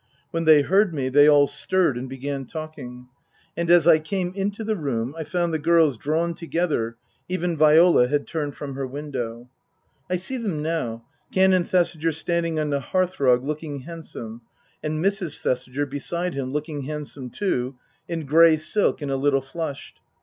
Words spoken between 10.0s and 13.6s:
I see them now: Canon Thesiger standing on the hearth rug,